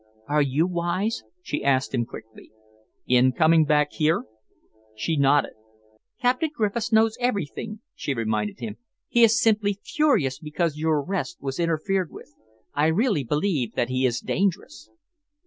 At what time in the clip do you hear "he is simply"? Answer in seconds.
9.09-9.77